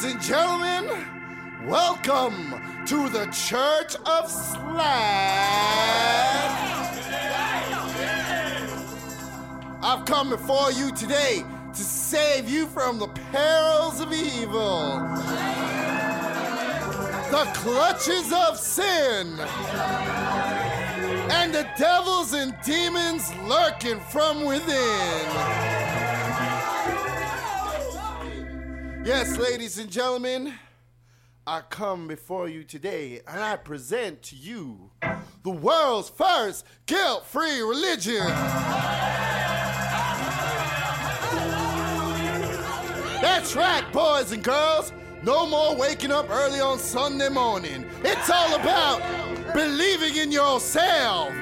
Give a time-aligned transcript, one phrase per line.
[0.00, 2.54] Ladies and gentlemen, welcome
[2.86, 4.78] to the Church of Slack.
[9.82, 11.42] I've come before you today
[11.74, 15.00] to save you from the perils of evil,
[17.32, 19.36] the clutches of sin,
[21.32, 25.78] and the devils and demons lurking from within.
[29.08, 30.52] Yes, ladies and gentlemen,
[31.46, 34.90] I come before you today and I present to you
[35.42, 38.26] the world's first guilt free religion.
[43.22, 44.92] That's right, boys and girls.
[45.22, 47.86] No more waking up early on Sunday morning.
[48.04, 49.00] It's all about
[49.54, 51.32] believing in yourself.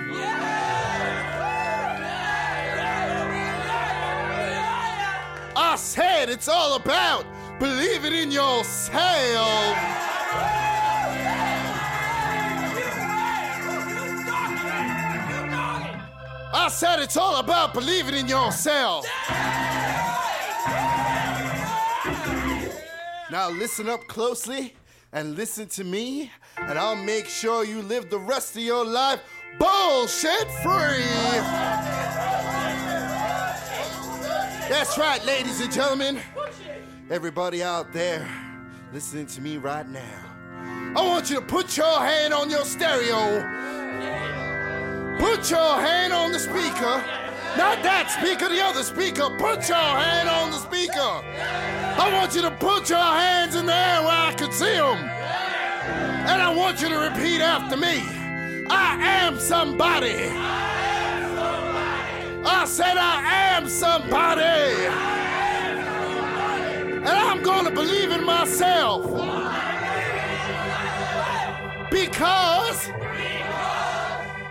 [5.58, 7.26] I said it's all about
[7.58, 9.76] Believe it in yourself.
[16.52, 19.06] I said it's all about believing in yourself.
[23.30, 24.74] Now listen up closely
[25.12, 29.20] and listen to me, and I'll make sure you live the rest of your life
[29.58, 31.04] bullshit free.
[34.68, 36.20] That's right, ladies and gentlemen.
[37.08, 38.28] Everybody out there
[38.92, 40.24] listening to me right now,
[40.96, 43.42] I want you to put your hand on your stereo.
[45.16, 47.04] Put your hand on the speaker.
[47.56, 49.30] Not that speaker, the other speaker.
[49.38, 50.98] Put your hand on the speaker.
[50.98, 54.98] I want you to put your hands in the air where I can see them.
[56.26, 58.02] And I want you to repeat after me.
[58.68, 60.28] I am somebody.
[62.44, 65.15] I said I am somebody
[67.64, 69.04] to believe in myself.
[71.90, 72.90] Because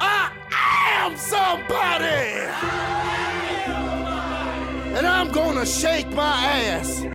[0.02, 0.32] I
[1.02, 2.16] am somebody.
[4.98, 7.15] And I'm to shake my ass.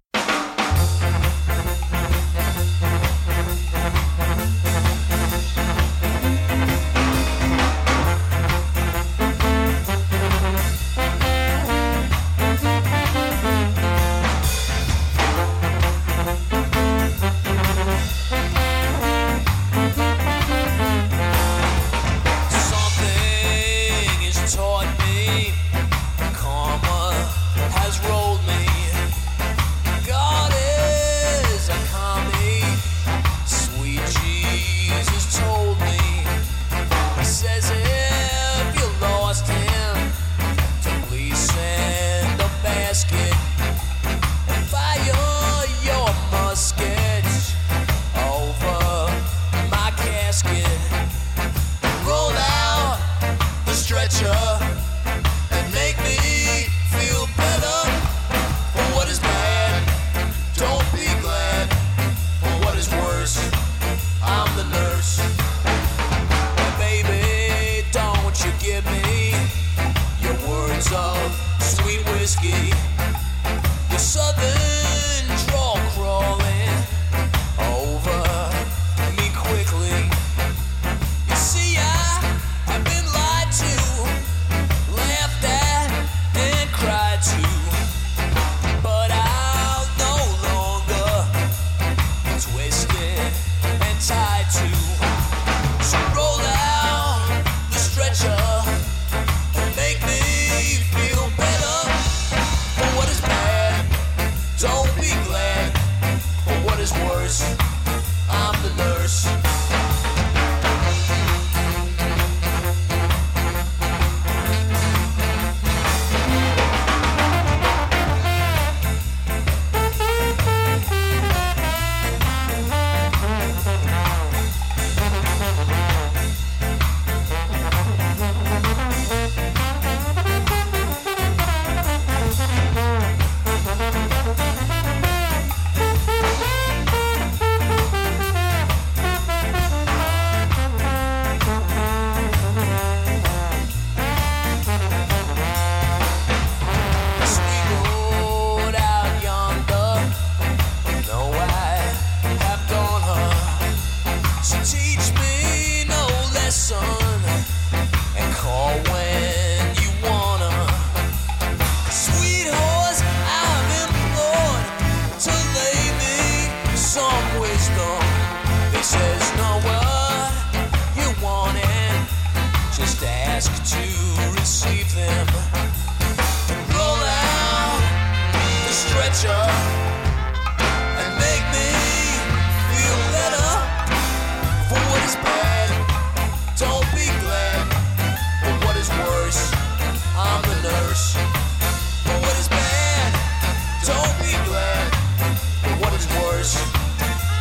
[196.40, 196.56] Worse.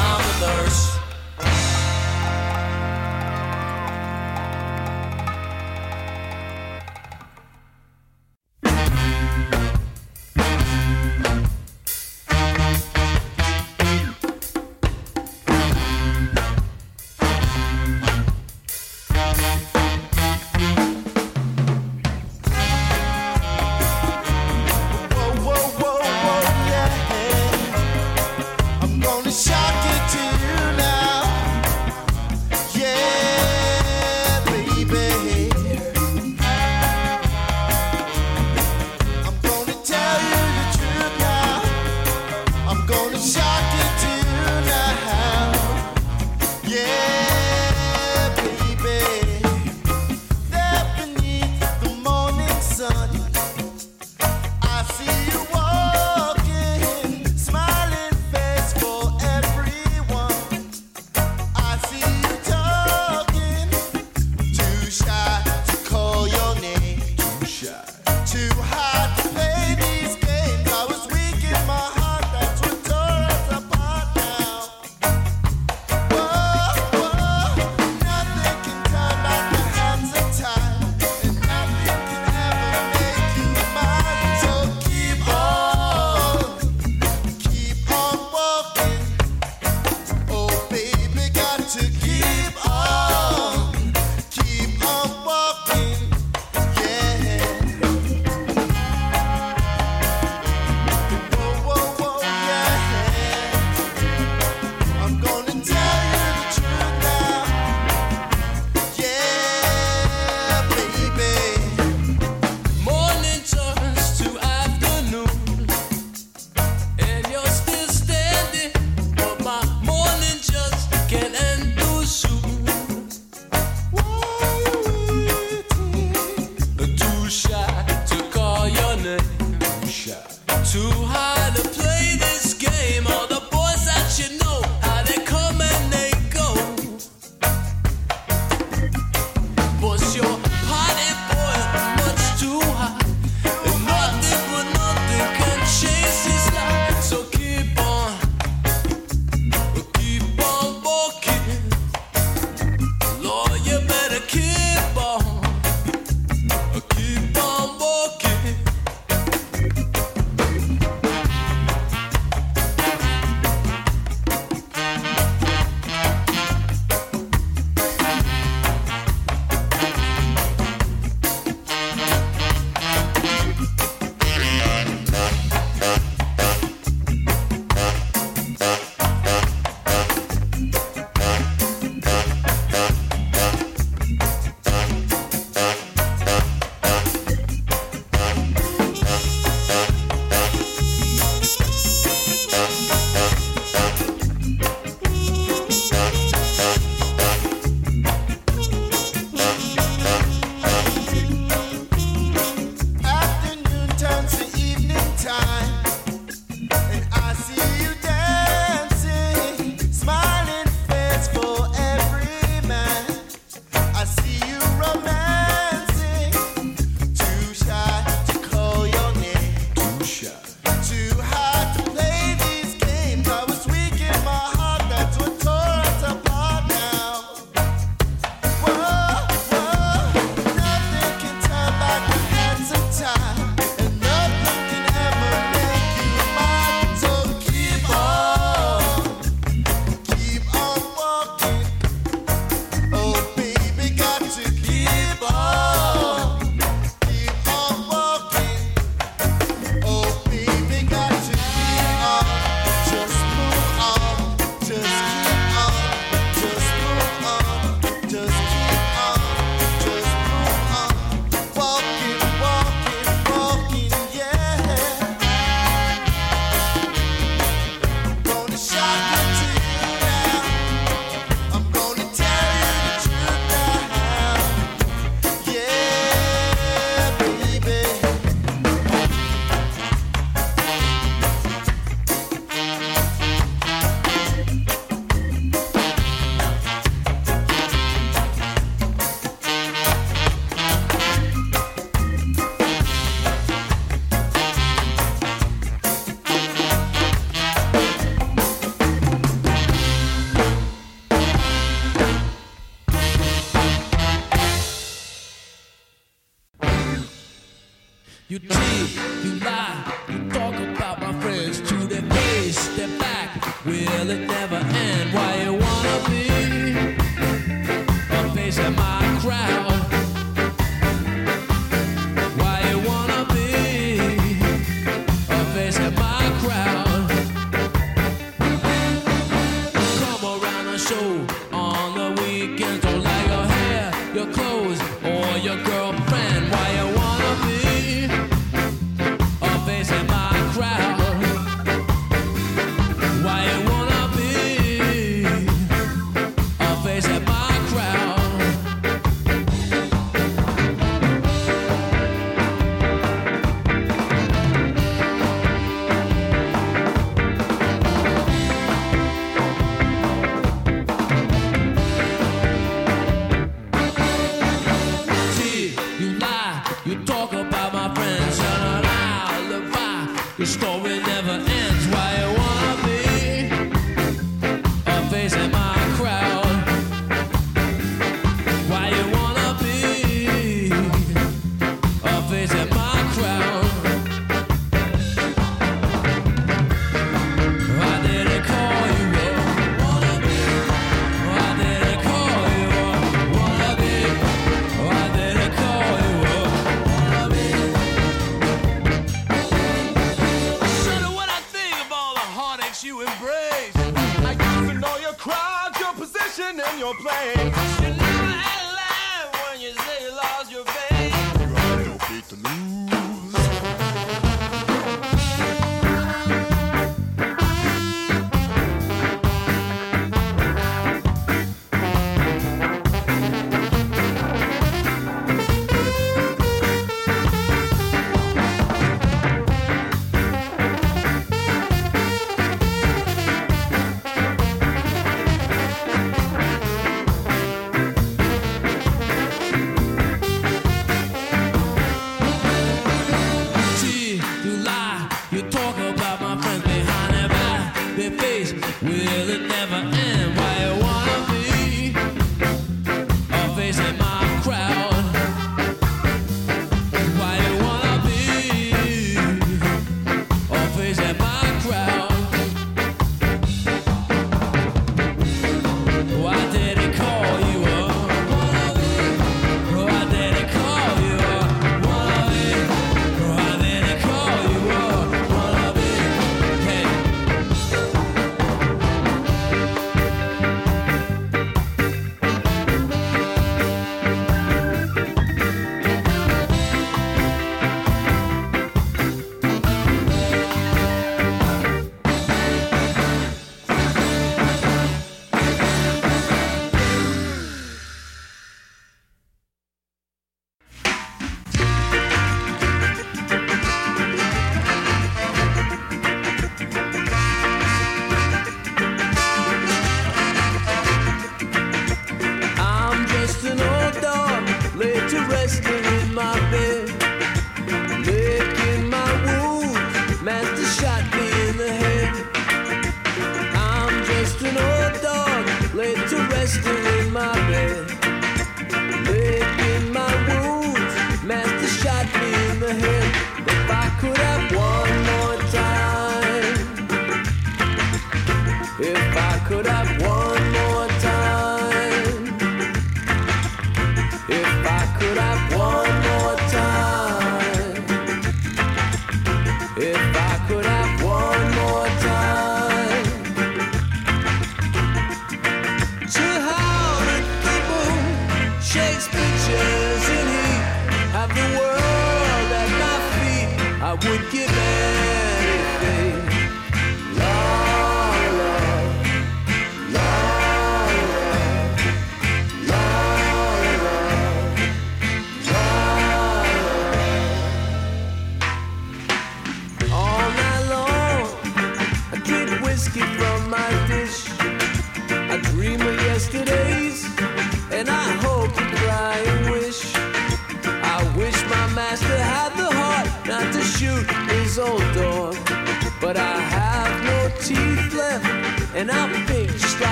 [0.00, 0.95] I'm the nurse.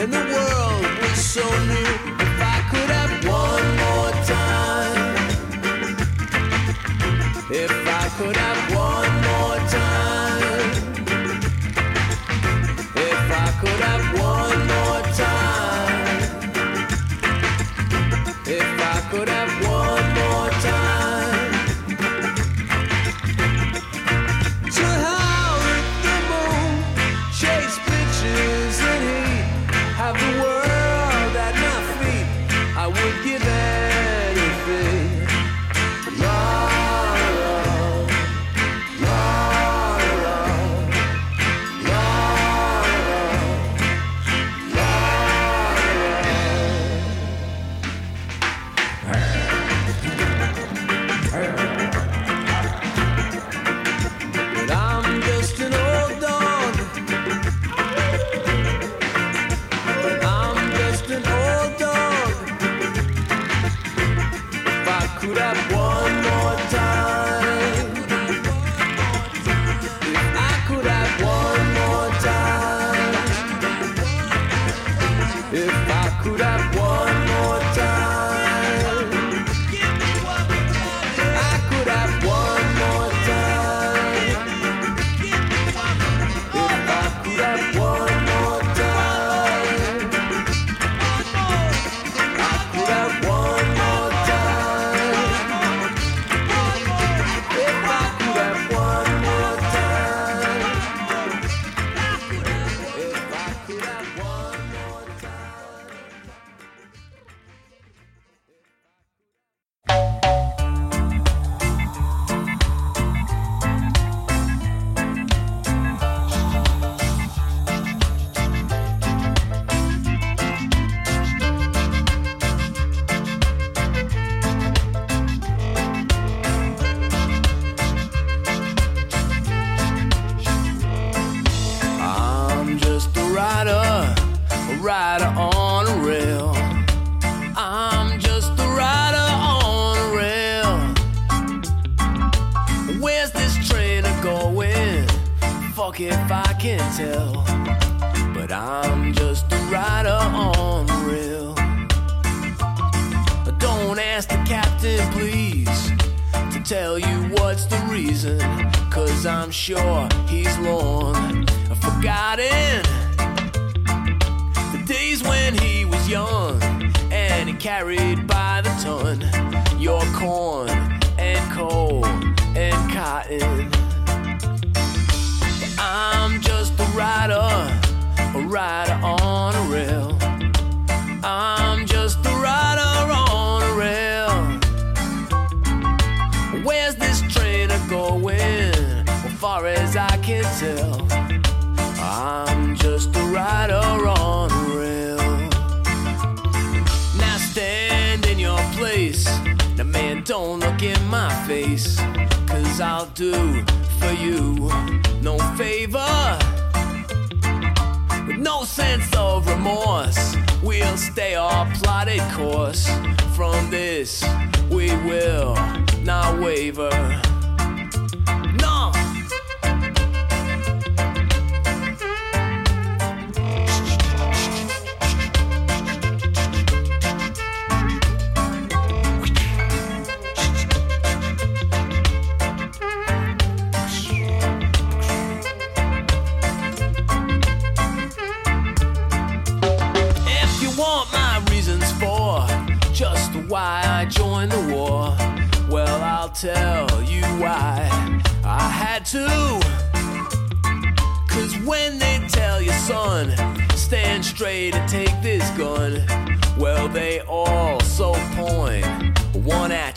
[0.00, 2.19] And the world was so new.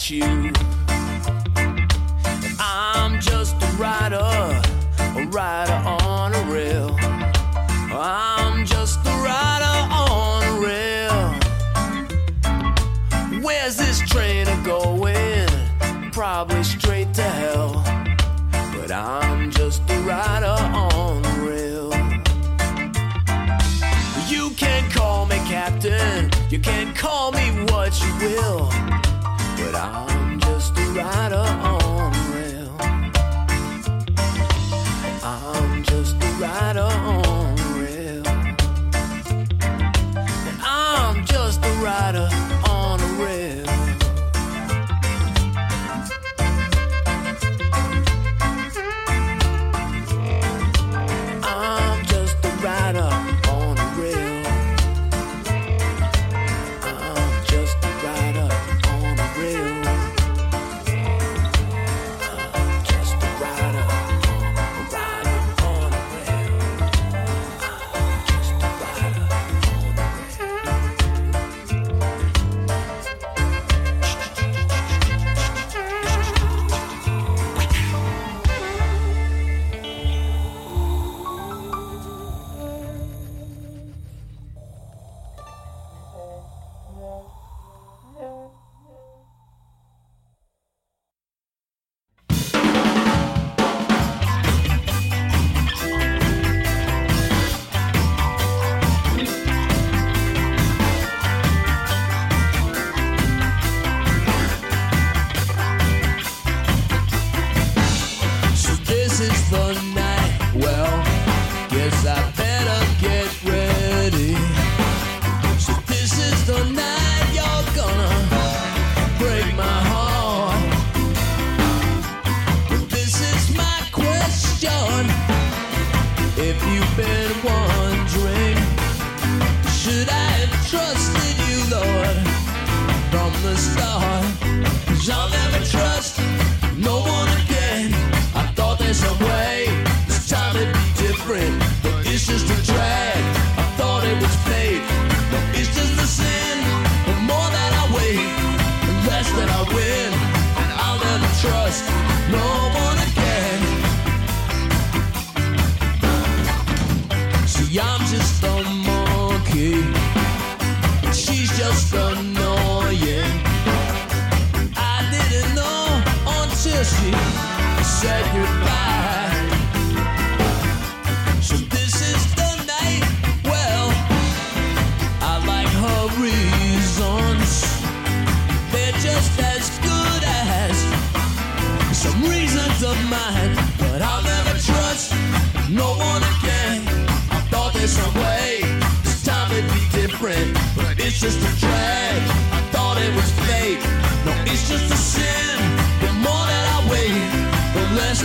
[0.09, 0.42] You.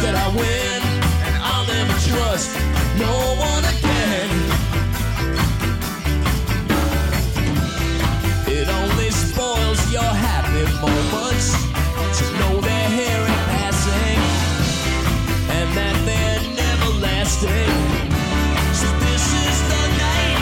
[0.03, 0.83] that I win,
[1.27, 2.55] and I'll never trust
[2.99, 3.15] no
[3.51, 4.31] one again.
[8.47, 11.49] It only spoils your happy moments
[12.19, 14.21] to know they're here and passing,
[15.57, 17.75] and that they're never lasting.
[18.81, 20.41] So this is the night.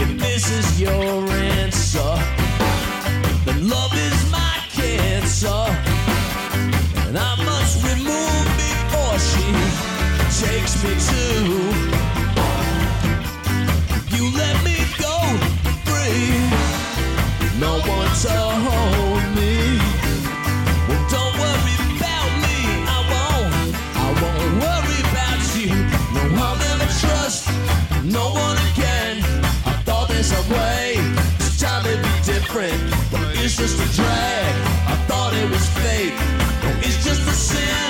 [0.00, 1.37] If this is your.
[36.80, 37.87] It's just a sin.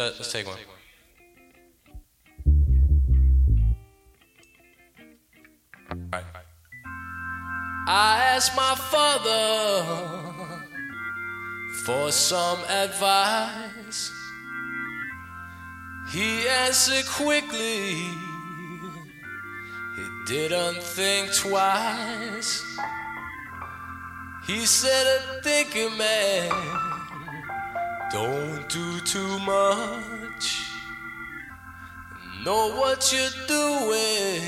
[0.00, 0.56] set let's take one.
[7.86, 9.42] I asked my father
[11.84, 14.10] for some advice.
[16.12, 17.96] He answered quickly.
[19.96, 22.62] He didn't think twice.
[24.46, 26.89] He said, A thinking man
[28.12, 30.66] don't do too much.
[32.44, 34.42] Know what you're doing.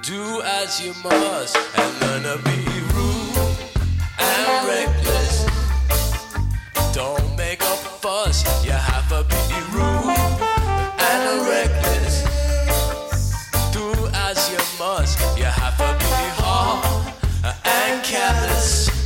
[0.00, 2.56] Do as you must and learn to be
[2.94, 3.58] rude
[4.18, 5.44] and reckless.
[6.94, 8.44] Don't make a fuss.
[8.64, 10.16] You have to be rude
[10.98, 12.24] and reckless.
[13.74, 15.18] Do as you must.
[15.36, 17.12] You have to be hard
[17.66, 18.97] and careless.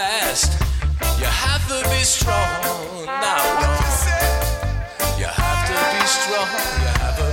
[0.00, 0.52] fast.
[1.20, 3.04] You have to be strong.
[3.04, 3.42] Now,
[5.20, 6.48] you have to be strong.
[6.82, 7.29] You have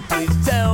[0.00, 0.65] please tell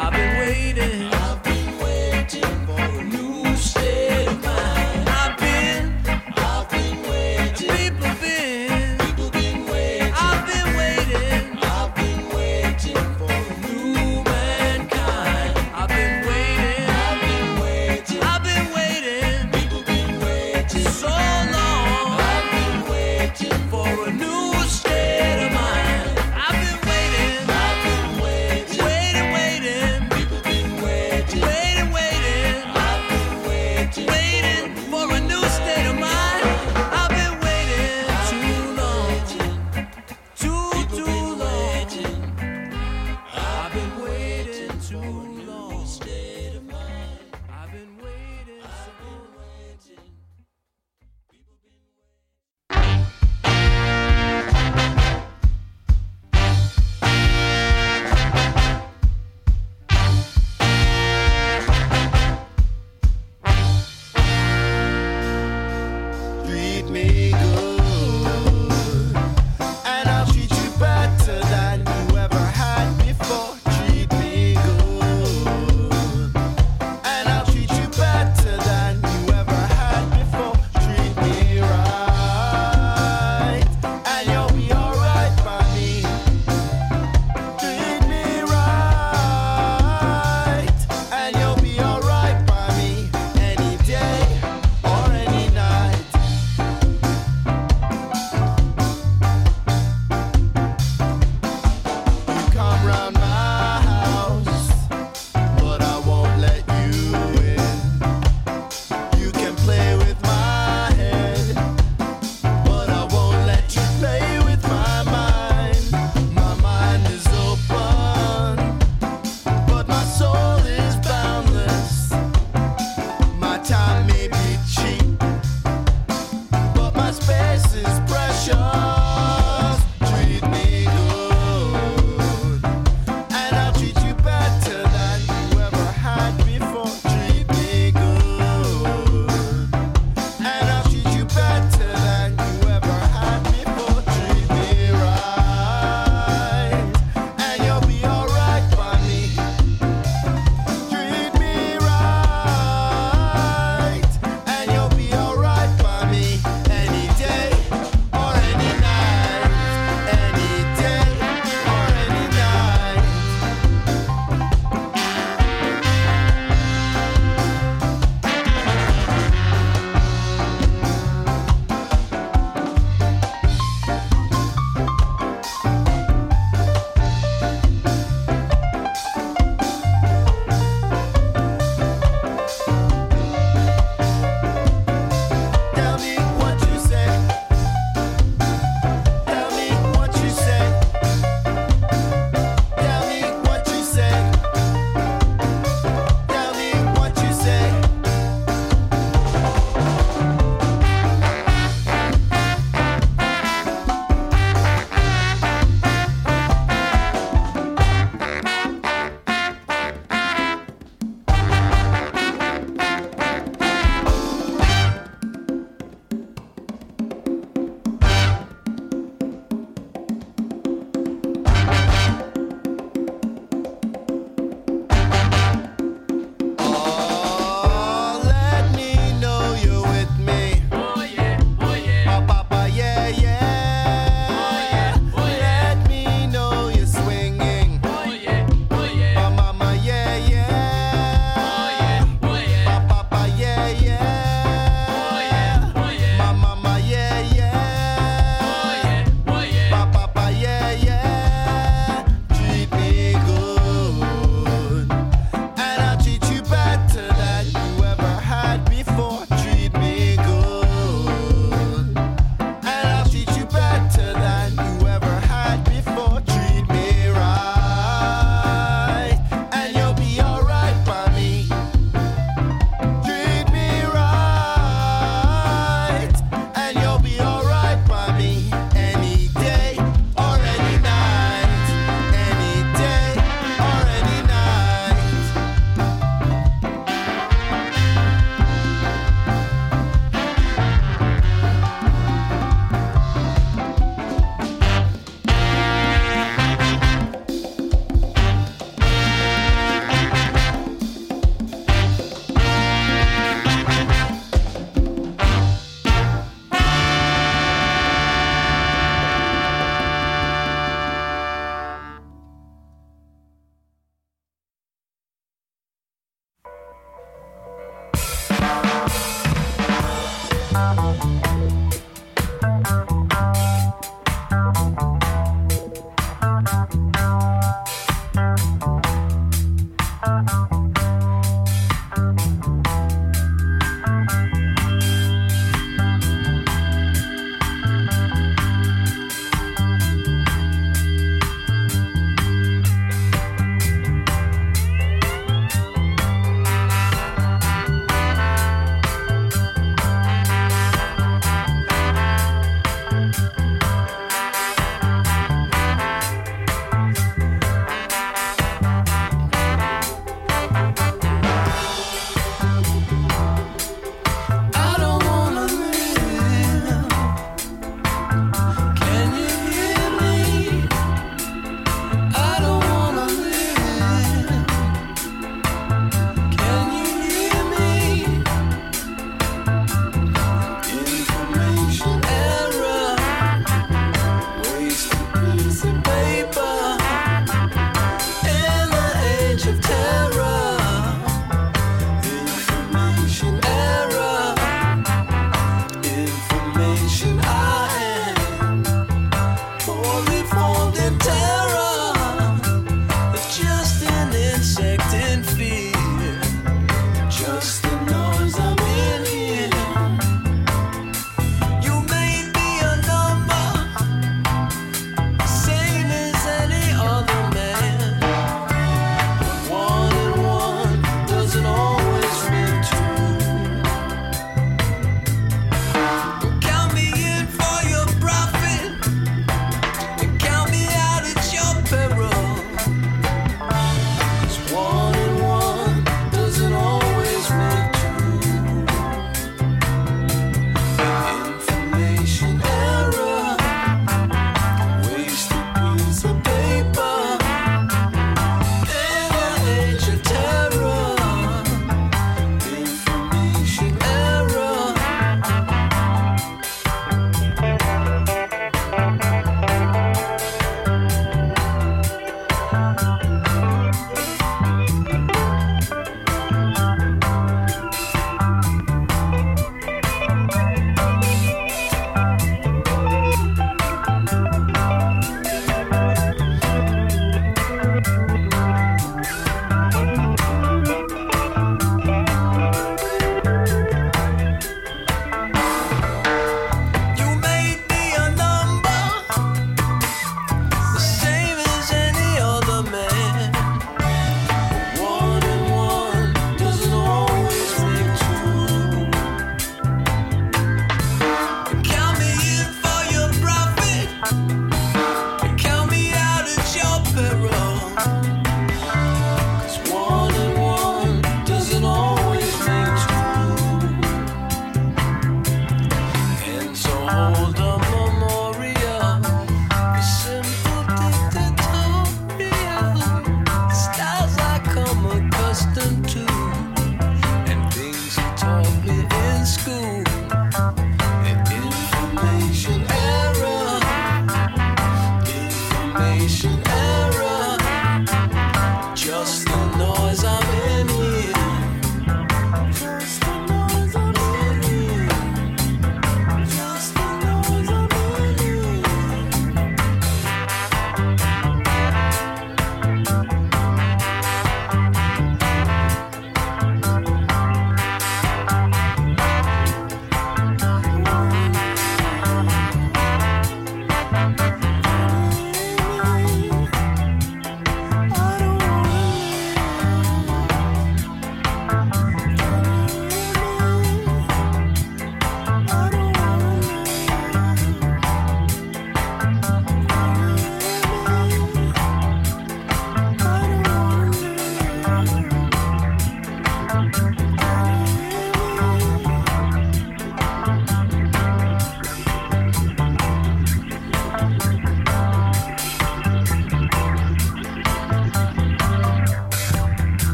[0.00, 1.17] I've been waiting.